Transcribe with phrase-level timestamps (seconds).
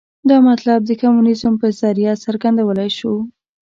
[0.29, 3.13] دا مطلب د کمونیزم په ذریعه څرګندولای شو.